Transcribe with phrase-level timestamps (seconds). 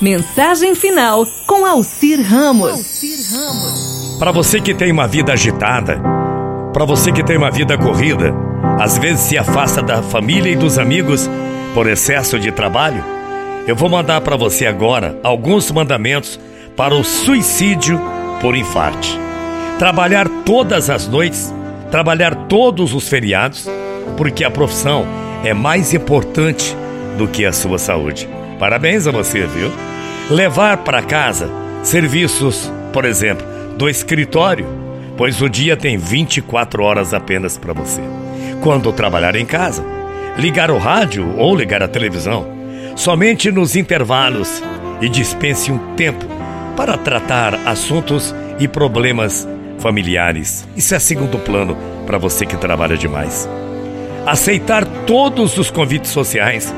[0.00, 3.02] Mensagem final com Alcir Ramos.
[4.16, 6.00] Para você que tem uma vida agitada,
[6.72, 8.32] para você que tem uma vida corrida,
[8.78, 11.28] às vezes se afasta da família e dos amigos
[11.74, 13.04] por excesso de trabalho,
[13.66, 16.38] eu vou mandar para você agora alguns mandamentos
[16.76, 18.00] para o suicídio
[18.40, 19.18] por infarte.
[19.80, 21.52] Trabalhar todas as noites,
[21.90, 23.66] trabalhar todos os feriados,
[24.16, 25.04] porque a profissão
[25.42, 26.76] é mais importante
[27.16, 28.37] do que a sua saúde.
[28.58, 29.70] Parabéns a você, viu?
[30.30, 31.48] Levar para casa
[31.82, 34.66] serviços, por exemplo, do escritório,
[35.16, 38.00] pois o dia tem 24 horas apenas para você.
[38.60, 39.84] Quando trabalhar em casa,
[40.36, 42.46] ligar o rádio ou ligar a televisão,
[42.96, 44.62] somente nos intervalos
[45.00, 46.26] e dispense um tempo
[46.76, 49.46] para tratar assuntos e problemas
[49.78, 50.66] familiares.
[50.76, 53.48] Isso é segundo plano para você que trabalha demais.
[54.26, 56.74] Aceitar todos os convites sociais,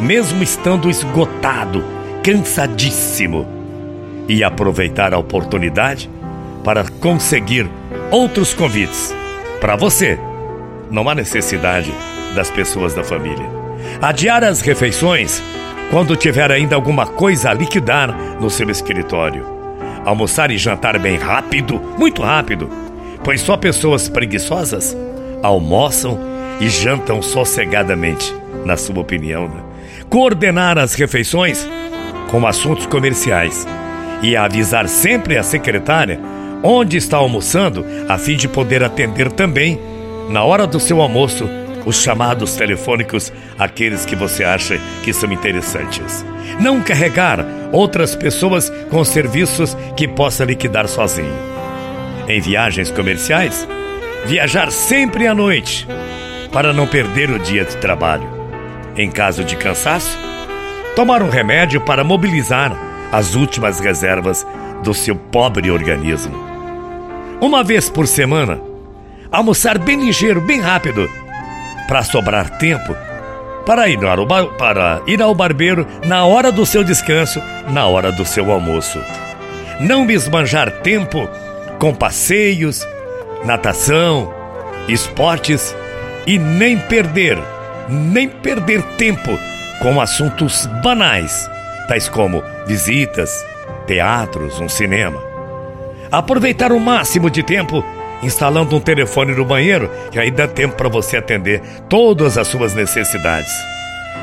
[0.00, 1.84] mesmo estando esgotado,
[2.22, 3.46] cansadíssimo,
[4.28, 6.08] e aproveitar a oportunidade
[6.64, 7.68] para conseguir
[8.10, 9.14] outros convites
[9.60, 10.18] para você.
[10.90, 11.92] Não há necessidade
[12.34, 13.44] das pessoas da família.
[14.00, 15.42] Adiar as refeições
[15.90, 19.46] quando tiver ainda alguma coisa a liquidar no seu escritório.
[20.04, 22.68] Almoçar e jantar bem rápido, muito rápido,
[23.22, 24.96] pois só pessoas preguiçosas
[25.42, 26.18] almoçam
[26.60, 28.34] e jantam sossegadamente,
[28.64, 29.48] na sua opinião.
[29.48, 29.71] Né?
[30.12, 31.66] Coordenar as refeições
[32.30, 33.66] com assuntos comerciais
[34.20, 36.20] e avisar sempre a secretária
[36.62, 39.80] onde está almoçando, a fim de poder atender também,
[40.28, 41.48] na hora do seu almoço,
[41.86, 46.22] os chamados telefônicos, aqueles que você acha que são interessantes.
[46.60, 51.34] Não carregar outras pessoas com serviços que possa liquidar sozinho.
[52.28, 53.66] Em viagens comerciais,
[54.26, 55.88] viajar sempre à noite,
[56.52, 58.31] para não perder o dia de trabalho.
[58.96, 60.18] Em caso de cansaço,
[60.94, 62.76] tomar um remédio para mobilizar
[63.10, 64.46] as últimas reservas
[64.82, 66.34] do seu pobre organismo.
[67.40, 68.60] Uma vez por semana,
[69.30, 71.08] almoçar bem ligeiro, bem rápido,
[71.88, 72.94] para sobrar tempo
[73.64, 77.40] para ir, ao para ir ao barbeiro na hora do seu descanso,
[77.70, 79.00] na hora do seu almoço.
[79.80, 81.28] Não esbanjar tempo
[81.78, 82.86] com passeios,
[83.44, 84.32] natação,
[84.88, 85.74] esportes
[86.26, 87.38] e nem perder,
[87.92, 89.38] nem perder tempo
[89.80, 91.48] com assuntos banais,
[91.88, 93.44] tais como visitas,
[93.86, 95.22] teatros, um cinema.
[96.10, 97.84] Aproveitar o máximo de tempo
[98.22, 102.74] instalando um telefone no banheiro que aí dá tempo para você atender todas as suas
[102.74, 103.52] necessidades.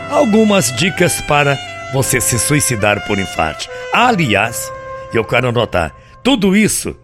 [0.09, 1.57] Algumas dicas para
[1.93, 3.69] você se suicidar por infarte.
[3.93, 4.71] Aliás,
[5.13, 5.93] eu quero anotar,
[6.23, 6.95] tudo isso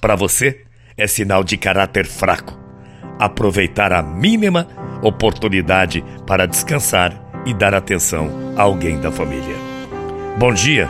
[0.00, 0.62] para você
[0.96, 2.67] é sinal de caráter fraco.
[3.18, 4.68] Aproveitar a mínima
[5.02, 7.12] oportunidade para descansar
[7.44, 9.56] e dar atenção a alguém da família.
[10.38, 10.88] Bom dia,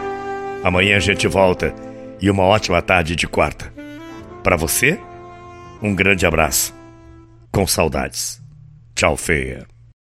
[0.64, 1.74] amanhã a gente volta
[2.20, 3.72] e uma ótima tarde de quarta.
[4.42, 4.98] Para você,
[5.82, 6.74] um grande abraço.
[7.52, 8.42] Com saudades.
[8.94, 9.77] Tchau, feia.